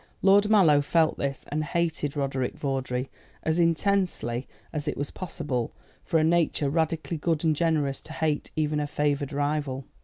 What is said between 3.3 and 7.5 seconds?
as intensely as it was possible for a nature radically good